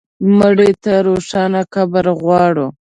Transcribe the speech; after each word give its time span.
مړه 0.37 0.69
ته 0.83 0.93
روښانه 1.07 1.61
قبر 1.73 2.05
غواړو 2.21 2.67